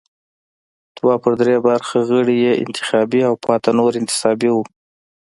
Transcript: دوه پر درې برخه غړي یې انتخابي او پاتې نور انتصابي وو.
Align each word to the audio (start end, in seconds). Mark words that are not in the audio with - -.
دوه 0.97 1.15
پر 1.23 1.33
درې 1.41 1.55
برخه 1.67 1.97
غړي 2.09 2.35
یې 2.45 2.53
انتخابي 2.65 3.21
او 3.29 3.33
پاتې 3.45 3.69
نور 3.79 3.91
انتصابي 4.01 4.49
وو. 4.51 4.63